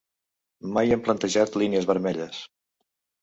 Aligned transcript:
Mai 0.77 0.93
hem 0.95 1.03
plantejat 1.07 1.59
línies 1.63 1.87
vermelles. 1.91 2.41